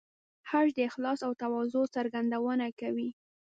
[0.49, 3.09] حج د اخلاص او تواضع څرګندونه کوي.